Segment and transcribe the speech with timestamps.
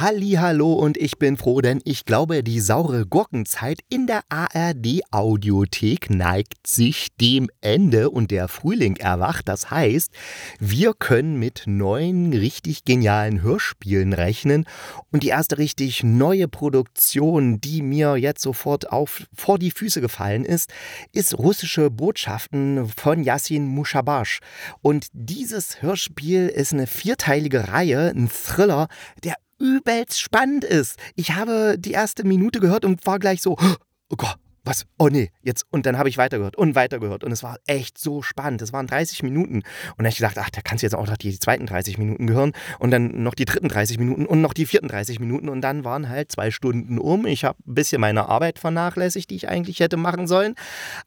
[0.00, 6.08] Hallo und ich bin froh, denn ich glaube, die saure Gurkenzeit in der ARD Audiothek
[6.08, 9.48] neigt sich dem Ende und der Frühling erwacht.
[9.48, 10.12] Das heißt,
[10.60, 14.66] wir können mit neuen richtig genialen Hörspielen rechnen
[15.10, 20.44] und die erste richtig neue Produktion, die mir jetzt sofort auf vor die Füße gefallen
[20.44, 20.70] ist,
[21.12, 24.38] ist russische Botschaften von Yassin Mushabash
[24.80, 28.86] und dieses Hörspiel ist eine vierteilige Reihe, ein Thriller,
[29.24, 30.98] der übelst spannend ist.
[31.14, 34.36] Ich habe die erste Minute gehört und war gleich so, oh Gott,
[34.68, 34.86] was?
[34.98, 35.64] Oh nee, jetzt.
[35.70, 37.24] Und dann habe ich weitergehört und weitergehört.
[37.24, 38.62] Und es war echt so spannend.
[38.62, 39.56] Es waren 30 Minuten.
[39.56, 39.64] Und
[39.98, 42.30] dann habe ich gedacht, ach, da kannst du jetzt auch noch die zweiten 30 Minuten
[42.30, 42.52] hören.
[42.78, 45.48] Und dann noch die dritten 30 Minuten und noch die vierten 30 Minuten.
[45.48, 47.26] Und dann waren halt zwei Stunden um.
[47.26, 50.54] Ich habe ein bisschen meine Arbeit vernachlässigt, die ich eigentlich hätte machen sollen.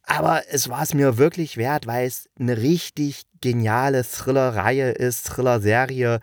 [0.04, 6.20] Aber es war es mir wirklich wert, weil es eine richtig geniale Thriller-Reihe ist, Thriller-Serie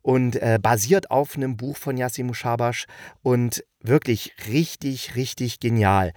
[0.00, 2.86] und äh, basiert auf einem Buch von Yassim Mushabash
[3.22, 6.12] und wirklich richtig, richtig genial.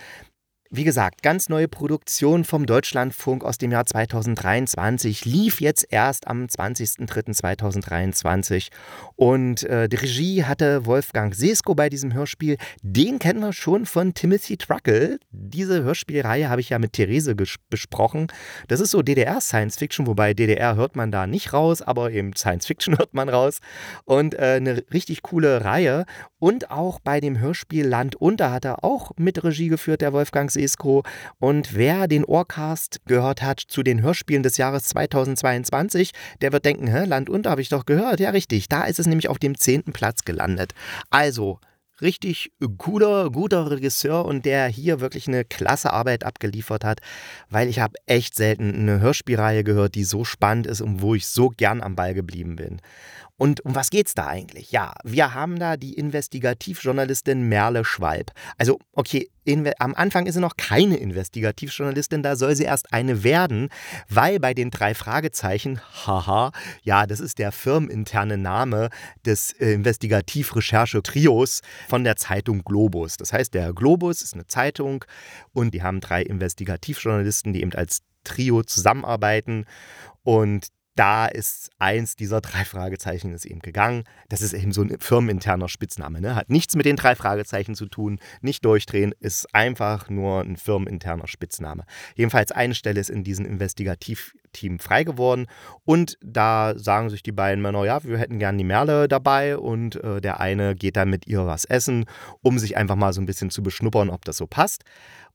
[0.77, 6.47] Wie gesagt, ganz neue Produktion vom Deutschlandfunk aus dem Jahr 2023 lief jetzt erst am
[6.47, 8.67] 20.03.2023
[9.15, 12.57] und äh, die Regie hatte Wolfgang Sesko bei diesem Hörspiel.
[12.81, 15.17] Den kennen wir schon von Timothy Truckle.
[15.31, 17.35] Diese Hörspielreihe habe ich ja mit Therese
[17.69, 18.27] besprochen.
[18.67, 22.35] Das ist so DDR Science Fiction, wobei DDR hört man da nicht raus, aber eben
[22.35, 23.59] Science Fiction hört man raus.
[24.03, 26.03] Und äh, eine richtig coole Reihe.
[26.37, 30.51] Und auch bei dem Hörspiel Land unter hat er auch mit Regie geführt, der Wolfgang
[30.51, 30.64] Sesko.
[30.66, 31.03] Sesko.
[31.39, 36.88] Und wer den Ohrcast gehört hat zu den Hörspielen des Jahres 2022, der wird denken,
[36.88, 38.19] Hä, Land unter habe ich doch gehört.
[38.19, 38.67] Ja, richtig.
[38.69, 40.73] Da ist es nämlich auf dem zehnten Platz gelandet.
[41.09, 41.59] Also,
[42.02, 46.99] richtig cooler, guter Regisseur und der hier wirklich eine klasse Arbeit abgeliefert hat,
[47.49, 51.27] weil ich habe echt selten eine Hörspielreihe gehört, die so spannend ist und wo ich
[51.27, 52.82] so gern am Ball geblieben bin.
[53.37, 54.71] Und um was geht's da eigentlich?
[54.71, 58.31] Ja, wir haben da die Investigativjournalistin Merle Schwalb.
[58.57, 59.29] Also, okay,
[59.77, 63.69] am Anfang ist sie noch keine Investigativjournalistin, da soll sie erst eine werden,
[64.09, 66.51] weil bei den drei Fragezeichen, haha,
[66.81, 68.89] ja, das ist der firmeninterne Name
[69.25, 73.17] des äh, Investigativrecherche-Trios von der Zeitung Globus.
[73.17, 75.05] Das heißt, der Globus ist eine Zeitung
[75.53, 79.65] und die haben drei Investigativjournalisten, die eben als Trio zusammenarbeiten
[80.23, 84.06] und da ist eins dieser drei Fragezeichen ist eben gegangen.
[84.30, 86.22] Das ist eben so ein firmeninterner Spitzname.
[86.22, 86.36] Ne?
[86.36, 88.20] Hat nichts mit den drei Fragezeichen zu tun.
[88.42, 91.86] Nicht durchdrehen, ist einfach nur ein firmeninterner Spitzname.
[92.16, 95.48] Jedenfalls eine Stelle ist in diesem Investigativteam frei geworden.
[95.83, 99.58] Und da sagen sich die beiden Männer, ja, wir hätten gern die Merle dabei.
[99.58, 102.06] Und äh, der eine geht dann mit ihr was essen,
[102.42, 104.86] um sich einfach mal so ein bisschen zu beschnuppern, ob das so passt.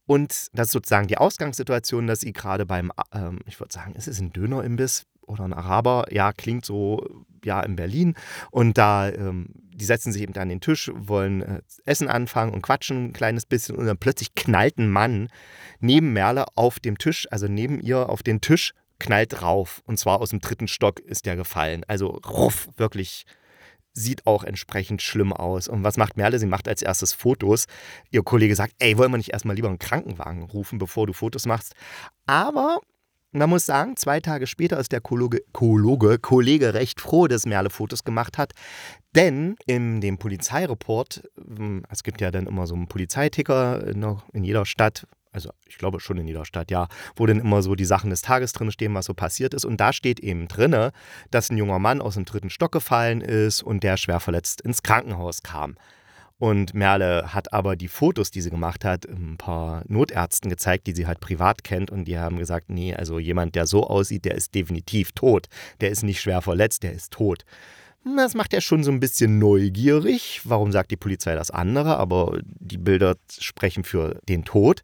[0.07, 4.07] Und das ist sozusagen die Ausgangssituation, dass sie gerade beim, ähm, ich würde sagen, es
[4.07, 8.15] ist ein Dönerimbiss, oder ein Araber, ja, klingt so, ja, in Berlin.
[8.51, 12.61] Und da, ähm, die setzen sich eben an den Tisch, wollen äh, Essen anfangen und
[12.61, 13.75] quatschen ein kleines bisschen.
[13.75, 15.29] Und dann plötzlich knallt ein Mann
[15.79, 19.81] neben Merle auf dem Tisch, also neben ihr auf den Tisch, knallt rauf.
[19.85, 21.83] Und zwar aus dem dritten Stock ist der gefallen.
[21.87, 23.25] Also ruff, wirklich
[23.93, 25.67] sieht auch entsprechend schlimm aus.
[25.67, 26.39] Und was macht Merle?
[26.39, 27.65] Sie macht als erstes Fotos.
[28.09, 31.45] Ihr Kollege sagt, ey, wollen wir nicht erstmal lieber einen Krankenwagen rufen, bevor du Fotos
[31.45, 31.73] machst?
[32.25, 32.79] Aber
[33.31, 37.69] man muss sagen, zwei Tage später ist der Kollege, Kollege, Kollege recht froh, dass Merle
[37.69, 38.53] Fotos gemacht hat.
[39.15, 44.65] Denn in dem Polizeireport, hm, es gibt ja dann immer so einen Polizeiticker in jeder
[44.65, 48.09] Stadt, also ich glaube schon in jeder Stadt, ja, wo dann immer so die Sachen
[48.09, 49.65] des Tages drin stehen, was so passiert ist.
[49.65, 50.91] Und da steht eben drin,
[51.29, 54.83] dass ein junger Mann aus dem dritten Stock gefallen ist und der schwer verletzt ins
[54.83, 55.75] Krankenhaus kam.
[56.41, 60.95] Und Merle hat aber die Fotos, die sie gemacht hat, ein paar Notärzten gezeigt, die
[60.95, 61.91] sie halt privat kennt.
[61.91, 65.49] Und die haben gesagt, nee, also jemand, der so aussieht, der ist definitiv tot.
[65.81, 67.45] Der ist nicht schwer verletzt, der ist tot.
[68.03, 70.41] Das macht ja schon so ein bisschen neugierig.
[70.43, 71.97] Warum sagt die Polizei das andere?
[71.97, 74.81] Aber die Bilder sprechen für den Tod.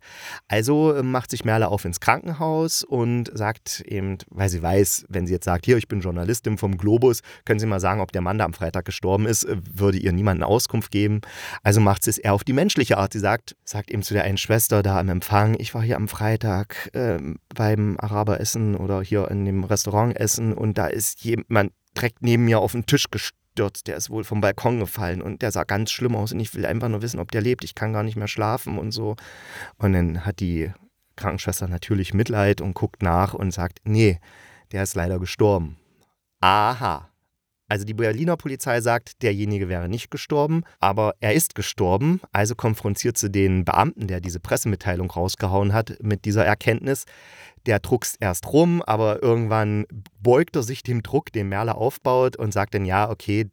[0.47, 5.25] Also äh, macht sich Merle auf ins Krankenhaus und sagt eben, weil sie weiß, wenn
[5.25, 8.21] sie jetzt sagt, hier, ich bin Journalistin vom Globus, können Sie mal sagen, ob der
[8.21, 11.21] Mann da am Freitag gestorben ist, äh, würde ihr niemand eine Auskunft geben.
[11.63, 13.13] Also macht sie es eher auf die menschliche Art.
[13.13, 16.07] Sie sagt, sagt eben zu der einen Schwester da am Empfang, ich war hier am
[16.07, 17.17] Freitag äh,
[17.55, 22.59] beim Araberessen oder hier in dem Restaurant essen und da ist jemand direkt neben mir
[22.59, 23.87] auf den Tisch gestürzt.
[23.87, 26.65] Der ist wohl vom Balkon gefallen und der sah ganz schlimm aus und ich will
[26.65, 27.63] einfach nur wissen, ob der lebt.
[27.63, 29.15] Ich kann gar nicht mehr schlafen und so.
[29.77, 30.71] Und dann hat die
[31.15, 34.19] Krankenschwester natürlich Mitleid und guckt nach und sagt, nee,
[34.71, 35.77] der ist leider gestorben.
[36.41, 37.09] aha.
[37.69, 42.21] Also die Berliner Polizei sagt, derjenige wäre nicht gestorben, aber er ist gestorben.
[42.31, 47.03] Also konfrontiert sie den Beamten, der diese Pressemitteilung rausgehauen hat, mit dieser Erkenntnis.
[47.67, 49.85] Der druckst erst rum, aber irgendwann
[50.19, 53.49] beugt er sich dem Druck, den Merle aufbaut und sagt dann, ja, okay,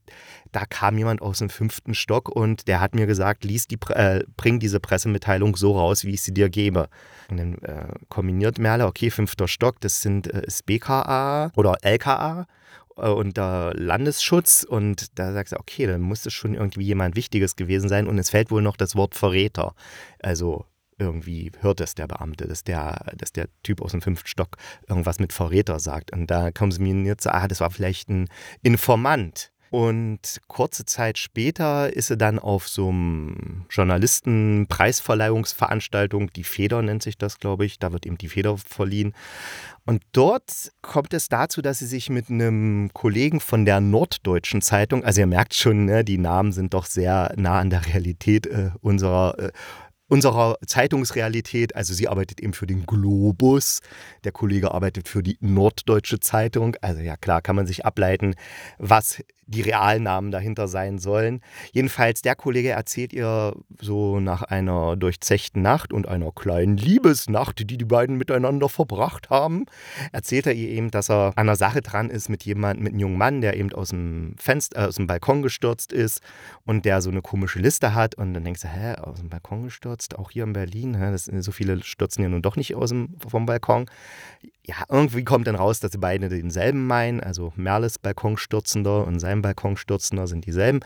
[0.52, 4.22] da kam jemand aus dem fünften Stock und der hat mir gesagt, lies die, äh,
[4.37, 6.88] bring diese Pressemitteilung so raus, wie ich sie dir gebe.
[7.28, 12.46] Und dann äh, kombiniert Merle, okay, fünfter Stock, das sind äh, ist BKA oder LKA
[12.96, 17.56] äh, unter Landesschutz und da sagst du, okay, dann muss es schon irgendwie jemand Wichtiges
[17.56, 19.75] gewesen sein und es fällt wohl noch das Wort Verräter.
[20.20, 20.67] Also
[20.99, 24.56] irgendwie hört es der Beamte, dass der, dass der Typ aus dem fünften Stock
[24.88, 26.12] irgendwas mit Verräter sagt.
[26.12, 28.29] Und da kommen sie mir jetzt, ah, das war vielleicht ein
[28.62, 29.52] Informant.
[29.75, 37.19] Und kurze Zeit später ist sie dann auf so einem Journalistenpreisverleihungsveranstaltung, die Feder nennt sich
[37.19, 39.14] das, glaube ich, da wird ihm die Feder verliehen.
[39.85, 45.02] Und dort kommt es dazu, dass sie sich mit einem Kollegen von der Norddeutschen Zeitung,
[45.02, 48.70] also ihr merkt schon, ne, die Namen sind doch sehr nah an der Realität äh,
[48.81, 49.50] unserer äh,
[50.09, 51.75] unserer Zeitungsrealität.
[51.77, 53.81] Also sie arbeitet eben für den Globus,
[54.25, 56.77] der Kollege arbeitet für die Norddeutsche Zeitung.
[56.81, 58.35] Also ja klar kann man sich ableiten,
[58.79, 61.41] was die Realnamen dahinter sein sollen.
[61.73, 67.76] Jedenfalls, der Kollege erzählt ihr so nach einer durchzechten Nacht und einer kleinen Liebesnacht, die
[67.76, 69.67] die beiden miteinander verbracht haben,
[70.12, 73.00] erzählt er ihr eben, dass er an einer Sache dran ist mit jemandem, mit einem
[73.00, 76.20] jungen Mann, der eben aus dem Fenster, äh, aus dem Balkon gestürzt ist
[76.64, 78.14] und der so eine komische Liste hat.
[78.14, 81.25] Und dann denkst du, hä, aus dem Balkon gestürzt, auch hier in Berlin, hä, das,
[81.25, 83.87] so viele stürzen ja nun doch nicht aus dem, vom Balkon
[84.67, 87.20] ja, irgendwie kommt dann raus, dass sie beide denselben meinen.
[87.20, 90.81] Also Merles Balkonstürzender und sein Balkonstürzender sind dieselben.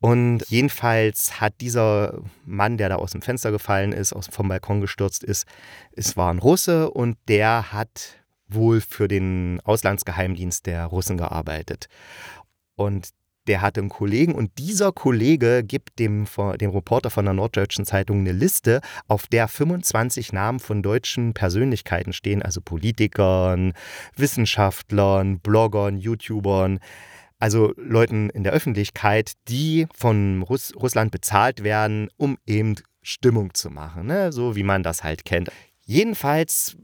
[0.00, 4.80] Und jedenfalls hat dieser Mann, der da aus dem Fenster gefallen ist, aus, vom Balkon
[4.80, 5.46] gestürzt ist,
[5.92, 8.16] es war ein Russe und der hat
[8.48, 11.86] wohl für den Auslandsgeheimdienst der Russen gearbeitet.
[12.76, 13.10] Und
[13.46, 16.26] der hatte einen Kollegen und dieser Kollege gibt dem,
[16.60, 22.12] dem Reporter von der Norddeutschen Zeitung eine Liste, auf der 25 Namen von deutschen Persönlichkeiten
[22.12, 23.72] stehen, also Politikern,
[24.16, 26.80] Wissenschaftlern, Bloggern, YouTubern,
[27.40, 33.70] also Leuten in der Öffentlichkeit, die von Russ Russland bezahlt werden, um eben Stimmung zu
[33.70, 34.30] machen, ne?
[34.30, 35.50] so wie man das halt kennt.
[35.84, 36.76] Jedenfalls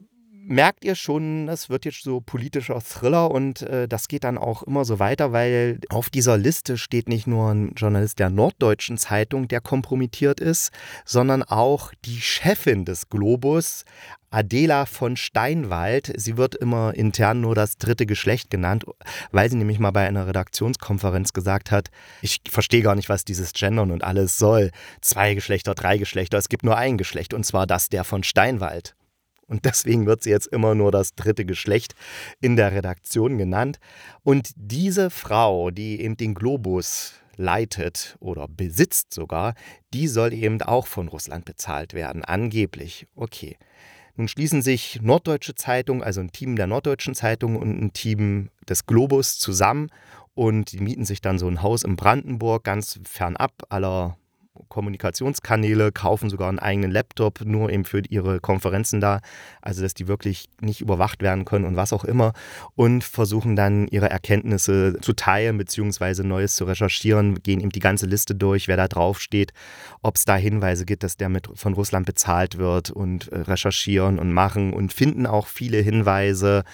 [0.46, 4.62] merkt ihr schon, es wird jetzt so politischer Thriller und äh, das geht dann auch
[4.62, 9.48] immer so weiter, weil auf dieser Liste steht nicht nur ein Journalist der Norddeutschen Zeitung,
[9.48, 10.70] der kompromittiert ist,
[11.04, 13.84] sondern auch die Chefin des Globus,
[14.30, 16.12] Adela von Steinwald.
[16.16, 18.84] Sie wird immer intern nur das dritte Geschlecht genannt,
[19.30, 21.88] weil sie nämlich mal bei einer Redaktionskonferenz gesagt hat,
[22.22, 24.70] ich verstehe gar nicht, was dieses Gendern und alles soll.
[25.00, 28.94] Zwei Geschlechter, drei Geschlechter, es gibt nur ein Geschlecht und zwar das der von Steinwald.
[29.46, 31.94] Und deswegen wird sie jetzt immer nur das dritte Geschlecht
[32.40, 33.78] in der Redaktion genannt.
[34.22, 39.54] Und diese Frau, die eben den Globus leitet oder besitzt sogar,
[39.92, 43.06] die soll eben auch von Russland bezahlt werden, angeblich.
[43.14, 43.56] Okay.
[44.18, 48.86] Nun schließen sich Norddeutsche Zeitung, also ein Team der Norddeutschen Zeitung und ein Team des
[48.86, 49.90] Globus zusammen
[50.34, 54.16] und die mieten sich dann so ein Haus in Brandenburg, ganz fernab aller
[54.68, 59.20] Kommunikationskanäle, kaufen sogar einen eigenen Laptop nur eben für ihre Konferenzen da,
[59.62, 62.32] also dass die wirklich nicht überwacht werden können und was auch immer.
[62.74, 66.22] Und versuchen dann ihre Erkenntnisse zu teilen bzw.
[66.22, 69.52] Neues zu recherchieren, gehen eben die ganze Liste durch, wer da drauf steht,
[70.02, 74.18] ob es da Hinweise gibt, dass der mit von Russland bezahlt wird und äh, recherchieren
[74.18, 74.72] und machen.
[74.72, 76.64] Und finden auch viele Hinweise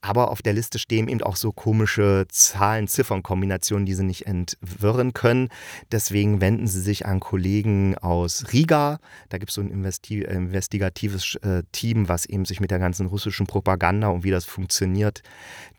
[0.00, 5.48] aber auf der Liste stehen eben auch so komische Zahlen-Ziffern-Kombinationen, die sie nicht entwirren können.
[5.92, 8.98] Deswegen wenden sie sich an Kollegen aus Riga.
[9.28, 13.06] Da gibt es so ein Investi investigatives äh, Team, was eben sich mit der ganzen
[13.06, 15.22] russischen Propaganda und wie das funktioniert,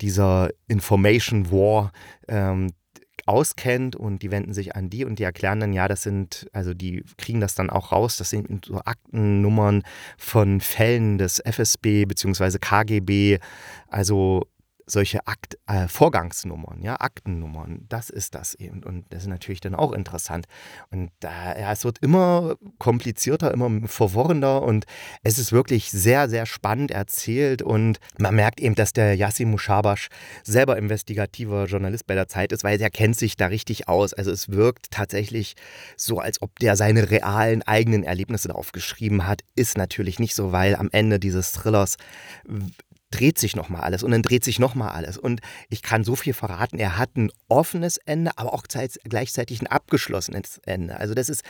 [0.02, 1.92] dieser Information War,
[2.28, 2.72] ähm,
[3.26, 6.74] auskennt und die wenden sich an die und die erklären dann, ja, das sind, also
[6.74, 9.84] die kriegen das dann auch raus, das sind so Aktennummern
[10.18, 12.58] von Fällen des FSB bzw.
[12.60, 13.40] KGB,
[13.90, 14.48] also
[14.90, 18.84] solche Akt, äh, Vorgangsnummern, ja, Aktennummern, das ist das eben.
[18.84, 20.48] Und das ist natürlich dann auch interessant.
[20.90, 24.86] Und äh, ja, es wird immer komplizierter, immer verworrener und
[25.24, 27.62] es ist wirklich sehr, sehr spannend erzählt.
[27.62, 30.08] Und man merkt eben, dass der Yassin Mushabash
[30.44, 34.14] selber investigativer Journalist bei der Zeit ist, weil der kennt sich da richtig aus.
[34.14, 35.56] Also es wirkt tatsächlich
[35.98, 39.42] so, als ob der seine realen eigenen Erlebnisse darauf geschrieben hat.
[39.56, 41.98] Ist natürlich nicht so, weil am Ende dieses Thrillers
[43.10, 45.18] dreht sich nochmal alles und dann dreht sich nochmal alles.
[45.18, 49.68] Und ich kann so viel verraten, er hat ein offenes Ende, aber auch gleichzeitig ein
[49.68, 51.00] abgeschlossenes Ende.
[51.00, 51.44] Also das ist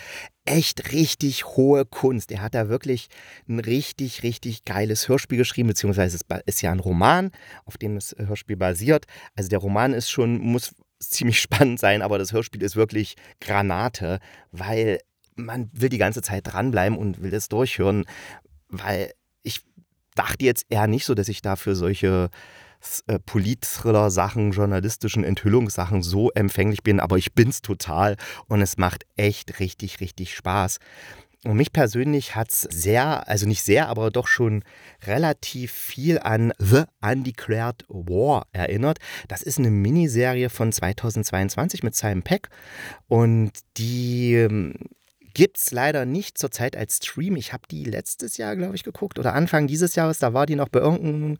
[0.45, 2.31] echt richtig hohe Kunst.
[2.31, 3.07] Er hat da wirklich
[3.47, 7.31] ein richtig, richtig geiles Hörspiel geschrieben, beziehungsweise es ist ja ein Roman,
[7.65, 9.05] auf dem das Hörspiel basiert.
[9.35, 14.19] Also der Roman ist schon, muss ziemlich spannend sein, aber das Hörspiel ist wirklich Granate,
[14.51, 14.99] weil
[15.35, 18.05] man will die ganze Zeit dranbleiben und will das durchhören,
[18.69, 19.11] weil
[20.17, 22.29] dachte jetzt eher nicht so, dass ich dafür solche
[23.07, 28.15] äh, Polit-Thriller-Sachen, journalistischen Enthüllungssachen so empfänglich bin, aber ich bin's total
[28.47, 30.79] und es macht echt richtig, richtig Spaß.
[31.43, 34.63] Und mich persönlich hat es sehr, also nicht sehr, aber doch schon
[35.05, 38.97] relativ viel an The Undeclared War erinnert.
[39.27, 42.49] Das ist eine Miniserie von 2022 mit Simon Peck
[43.07, 44.73] und die ähm,
[45.37, 47.35] Gibt es leider nicht zurzeit als Stream.
[47.35, 50.17] Ich habe die letztes Jahr, glaube ich, geguckt oder Anfang dieses Jahres.
[50.17, 51.37] Da war die noch bei irgendeinem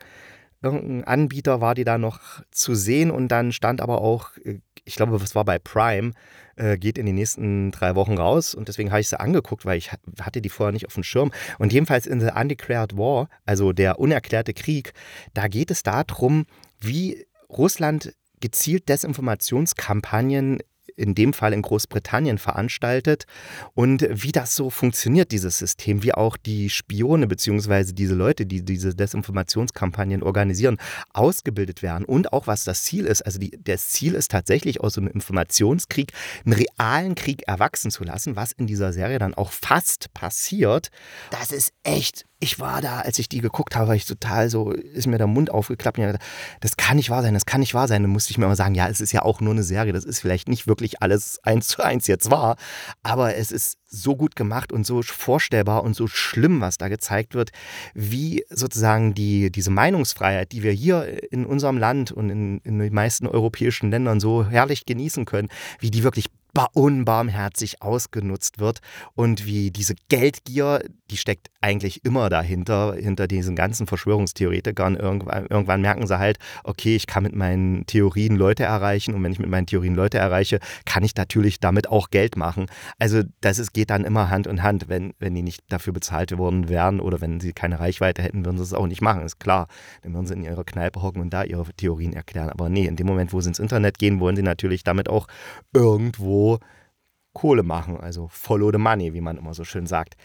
[0.61, 2.19] irgendein Anbieter, war die da noch
[2.51, 6.11] zu sehen und dann stand aber auch, äh, ich glaube, es war bei Prime,
[6.57, 9.79] äh, geht in den nächsten drei Wochen raus und deswegen habe ich sie angeguckt, weil
[9.79, 11.31] ich hatte die vorher nicht auf dem Schirm.
[11.57, 14.93] Und jedenfalls in The Undeclared War, also der unerklärte Krieg,
[15.33, 16.45] da geht es darum,
[16.79, 20.59] wie Russland gezielt Desinformationskampagnen
[20.97, 23.25] in dem Fall in Großbritannien veranstaltet
[23.73, 27.93] und wie das so funktioniert, dieses System, wie auch die Spione bzw.
[27.93, 30.77] diese Leute, die diese Desinformationskampagnen organisieren,
[31.13, 33.21] ausgebildet werden und auch was das Ziel ist.
[33.21, 36.11] Also die, das Ziel ist tatsächlich aus einem Informationskrieg
[36.45, 40.89] einen realen Krieg erwachsen zu lassen, was in dieser Serie dann auch fast passiert.
[41.29, 44.71] Das ist echt ich war da, als ich die geguckt habe, war ich total so,
[44.71, 45.97] ist mir der Mund aufgeklappt.
[45.97, 46.17] Und
[46.59, 48.03] das kann nicht wahr sein, das kann nicht wahr sein.
[48.03, 50.05] Dann musste ich mir immer sagen, ja, es ist ja auch nur eine Serie, das
[50.05, 52.57] ist vielleicht nicht wirklich alles eins zu eins jetzt wahr,
[53.01, 57.33] aber es ist so gut gemacht und so vorstellbar und so schlimm, was da gezeigt
[57.33, 57.51] wird,
[57.95, 62.93] wie sozusagen die, diese Meinungsfreiheit, die wir hier in unserem Land und in, in den
[62.93, 65.47] meisten europäischen Ländern so herrlich genießen können,
[65.79, 66.27] wie die wirklich
[66.73, 68.79] unbarmherzig ausgenutzt wird
[69.13, 74.95] und wie diese Geldgier, die steckt eigentlich immer dahinter, hinter diesen ganzen Verschwörungstheoretikern.
[74.95, 79.31] Irgendwann, irgendwann merken sie halt, okay, ich kann mit meinen Theorien Leute erreichen und wenn
[79.31, 82.67] ich mit meinen Theorien Leute erreiche, kann ich natürlich damit auch Geld machen.
[82.99, 84.87] Also das ist, geht dann immer Hand in Hand.
[84.87, 88.57] Wenn, wenn die nicht dafür bezahlt worden wären oder wenn sie keine Reichweite hätten, würden
[88.57, 89.67] sie es auch nicht machen, ist klar.
[90.03, 92.49] Dann würden sie in ihrer Kneipe hocken und da ihre Theorien erklären.
[92.49, 95.27] Aber nee, in dem Moment, wo sie ins Internet gehen, wollen sie natürlich damit auch
[95.73, 96.46] irgendwo
[97.37, 100.15] Kohle machen, also follow the money, wie man immer so schön sagt.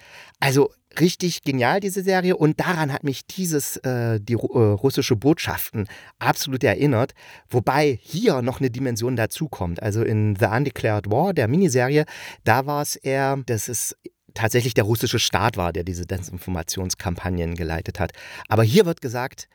[0.40, 5.88] Also richtig genial diese Serie und daran hat mich dieses äh, die äh, russische Botschaften
[6.18, 7.12] absolut erinnert,
[7.50, 9.82] wobei hier noch eine Dimension dazukommt.
[9.82, 12.06] Also in The Undeclared War, der Miniserie,
[12.44, 13.94] da war es eher, dass es
[14.32, 18.12] tatsächlich der russische Staat war, der diese Desinformationskampagnen geleitet hat.
[18.48, 19.48] Aber hier wird gesagt,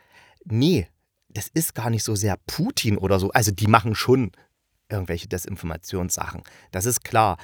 [0.46, 0.88] nee,
[1.30, 3.32] das ist gar nicht so sehr Putin oder so.
[3.32, 4.32] Also die machen schon
[4.90, 6.44] irgendwelche Desinformationssachen.
[6.72, 7.38] Das ist klar.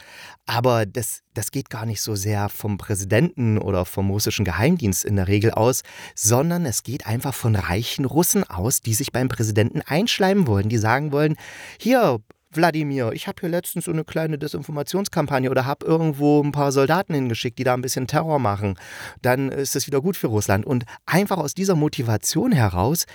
[0.45, 5.15] Aber das, das geht gar nicht so sehr vom Präsidenten oder vom russischen Geheimdienst in
[5.15, 5.83] der Regel aus,
[6.15, 10.77] sondern es geht einfach von reichen Russen aus, die sich beim Präsidenten einschleimen wollen, die
[10.77, 11.35] sagen wollen,
[11.79, 12.19] hier,
[12.55, 17.13] Wladimir, ich habe hier letztens so eine kleine Desinformationskampagne oder habe irgendwo ein paar Soldaten
[17.13, 18.77] hingeschickt, die da ein bisschen Terror machen.
[19.21, 20.65] Dann ist es wieder gut für Russland.
[20.65, 23.05] Und einfach aus dieser Motivation heraus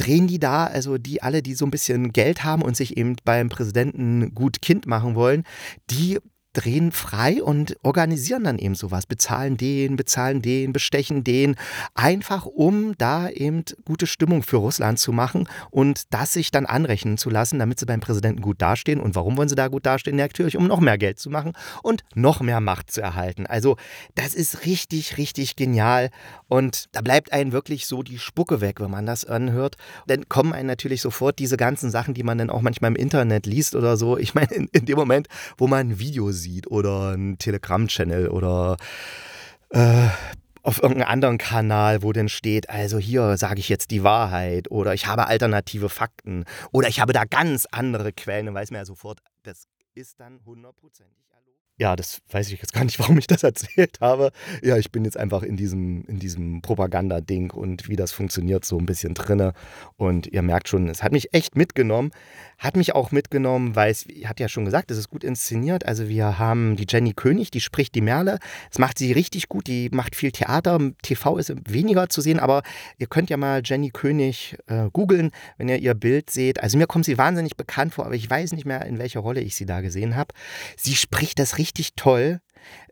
[0.00, 3.16] drehen die da, also die alle, die so ein bisschen Geld haben und sich eben
[3.24, 5.44] beim Präsidenten gut Kind machen wollen,
[5.90, 6.18] die
[6.52, 11.54] drehen frei und organisieren dann eben sowas, bezahlen den, bezahlen den, bestechen den,
[11.94, 17.18] einfach um da eben gute Stimmung für Russland zu machen und das sich dann anrechnen
[17.18, 19.00] zu lassen, damit sie beim Präsidenten gut dastehen.
[19.00, 20.16] Und warum wollen sie da gut dastehen?
[20.16, 21.52] Natürlich, um noch mehr Geld zu machen
[21.82, 23.46] und noch mehr Macht zu erhalten.
[23.46, 23.76] Also
[24.16, 26.10] das ist richtig, richtig genial
[26.48, 29.76] und da bleibt einem wirklich so die Spucke weg, wenn man das anhört.
[30.08, 33.46] Dann kommen einem natürlich sofort diese ganzen Sachen, die man dann auch manchmal im Internet
[33.46, 34.18] liest oder so.
[34.18, 38.76] Ich meine, in, in dem Moment, wo man ein Video sieht oder ein Telegram-Channel oder
[39.70, 40.08] äh,
[40.62, 44.94] auf irgendeinem anderen Kanal, wo denn steht, also hier sage ich jetzt die Wahrheit oder
[44.94, 48.84] ich habe alternative Fakten oder ich habe da ganz andere Quellen, dann weiß man ja
[48.84, 51.29] sofort, das ist dann hundertprozentig
[51.80, 54.32] ja, das weiß ich jetzt gar nicht, warum ich das erzählt habe.
[54.62, 58.78] Ja, ich bin jetzt einfach in diesem, in diesem Propagandading und wie das funktioniert so
[58.78, 59.54] ein bisschen drinne.
[59.96, 62.10] Und ihr merkt schon, es hat mich echt mitgenommen.
[62.58, 65.86] Hat mich auch mitgenommen, weil es, hat ja schon gesagt, es ist gut inszeniert.
[65.86, 68.38] Also wir haben die Jenny König, die spricht die Merle.
[68.68, 70.78] Das macht sie richtig gut, die macht viel Theater.
[71.00, 72.62] TV ist weniger zu sehen, aber
[72.98, 76.62] ihr könnt ja mal Jenny König äh, googeln, wenn ihr ihr Bild seht.
[76.62, 79.40] Also mir kommt sie wahnsinnig bekannt vor, aber ich weiß nicht mehr, in welcher Rolle
[79.40, 80.34] ich sie da gesehen habe.
[80.76, 82.40] Sie spricht das richtig richtig toll.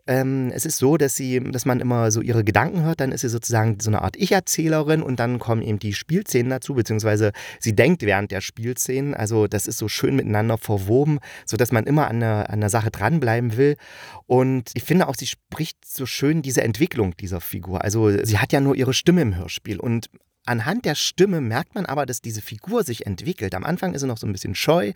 [0.07, 3.21] Ähm, es ist so, dass sie, dass man immer so ihre Gedanken hört, dann ist
[3.21, 7.75] sie sozusagen so eine Art Ich-Erzählerin und dann kommen eben die Spielszenen dazu, beziehungsweise sie
[7.75, 9.13] denkt während der Spielszenen.
[9.13, 12.89] Also das ist so schön miteinander verwoben, sodass man immer an der, an der Sache
[12.89, 13.75] dranbleiben will.
[14.25, 17.83] Und ich finde auch, sie spricht so schön diese Entwicklung dieser Figur.
[17.83, 20.09] Also sie hat ja nur ihre Stimme im Hörspiel und
[20.49, 23.53] Anhand der Stimme merkt man aber, dass diese Figur sich entwickelt.
[23.53, 24.93] Am Anfang ist sie noch so ein bisschen scheu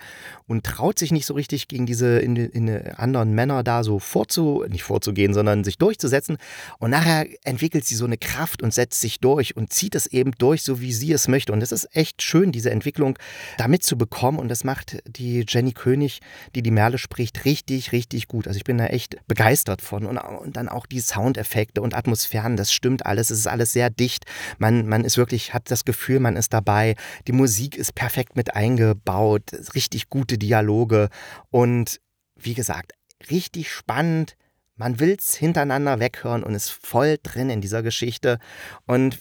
[0.47, 4.65] und traut sich nicht so richtig gegen diese in, in anderen Männer da so vorzu,
[4.67, 6.37] nicht vorzugehen, sondern sich durchzusetzen.
[6.79, 10.31] Und nachher entwickelt sie so eine Kraft und setzt sich durch und zieht es eben
[10.39, 11.53] durch, so wie sie es möchte.
[11.53, 13.19] Und es ist echt schön, diese Entwicklung
[13.59, 14.39] damit zu bekommen.
[14.39, 16.21] Und das macht die Jenny König,
[16.55, 18.47] die die Merle spricht, richtig, richtig gut.
[18.47, 20.07] Also ich bin da echt begeistert von.
[20.07, 23.29] Und, und dann auch die Soundeffekte und Atmosphären, das stimmt alles.
[23.29, 24.25] Es ist alles sehr dicht.
[24.57, 26.95] Man, man ist wirklich hat das Gefühl, man ist dabei.
[27.27, 31.09] Die Musik ist perfekt mit eingebaut, richtig gute Dialoge
[31.49, 31.99] und
[32.35, 32.93] wie gesagt,
[33.31, 34.35] richtig spannend.
[34.75, 38.39] Man will es hintereinander weghören und ist voll drin in dieser Geschichte.
[38.85, 39.19] Und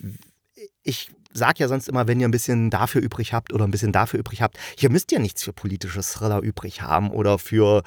[0.82, 3.92] ich sage ja sonst immer, wenn ihr ein bisschen dafür übrig habt oder ein bisschen
[3.92, 7.82] dafür übrig habt, hier müsst ihr nichts für politische Thriller übrig haben oder für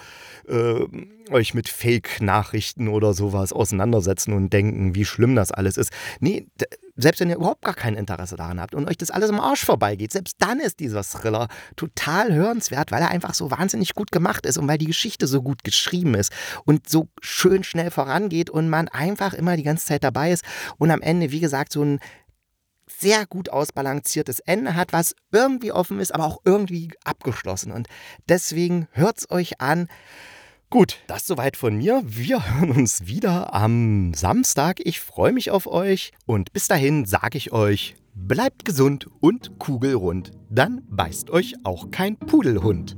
[0.48, 0.86] äh,
[1.32, 5.92] euch mit Fake-Nachrichten oder sowas auseinandersetzen und denken, wie schlimm das alles ist.
[6.20, 6.48] Nee,
[6.96, 9.66] selbst wenn ihr überhaupt gar kein Interesse daran habt und euch das alles im Arsch
[9.66, 14.46] vorbeigeht, selbst dann ist dieser Thriller total hörenswert, weil er einfach so wahnsinnig gut gemacht
[14.46, 16.32] ist und weil die Geschichte so gut geschrieben ist
[16.64, 20.46] und so schön schnell vorangeht und man einfach immer die ganze Zeit dabei ist
[20.78, 22.00] und am Ende, wie gesagt, so ein
[23.00, 27.72] sehr gut ausbalanciertes Ende hat, was irgendwie offen ist, aber auch irgendwie abgeschlossen.
[27.72, 27.88] Und
[28.28, 29.88] deswegen hört es euch an.
[30.70, 32.02] Gut, das soweit von mir.
[32.06, 34.80] Wir hören uns wieder am Samstag.
[34.84, 40.32] Ich freue mich auf euch und bis dahin sage ich euch, bleibt gesund und kugelrund.
[40.50, 42.98] Dann beißt euch auch kein Pudelhund.